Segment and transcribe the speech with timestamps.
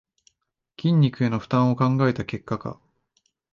[0.79, 2.81] 筋肉への負担を考えた結果か